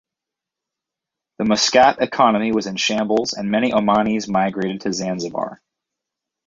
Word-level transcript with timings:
The 1.37 1.45
Muscat 1.45 2.01
economy 2.01 2.51
was 2.51 2.65
in 2.65 2.75
shambles 2.75 3.33
and 3.33 3.51
many 3.51 3.71
Omani's 3.71 4.27
migrated 4.27 4.81
to 4.81 4.93
Zanzibar. 4.93 5.61